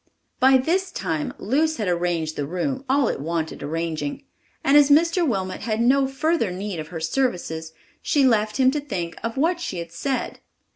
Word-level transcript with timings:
By 0.39 0.57
this 0.57 0.91
time 0.91 1.31
Luce 1.37 1.77
had 1.77 1.87
arranged 1.87 2.35
the 2.35 2.47
room 2.47 2.83
all 2.89 3.07
it 3.07 3.19
wanted 3.19 3.61
arranging, 3.61 4.23
and 4.63 4.75
as 4.75 4.89
Mr. 4.89 5.27
Wilmot 5.27 5.61
had 5.61 5.79
no 5.79 6.07
further 6.07 6.49
need 6.49 6.79
of 6.79 6.87
her 6.87 6.99
services, 6.99 7.71
she 8.01 8.25
left 8.25 8.57
him 8.57 8.71
to 8.71 8.79
think 8.79 9.15
of 9.23 9.37
what 9.37 9.61
she 9.61 9.77
had 9.77 9.91
said. 9.91 10.39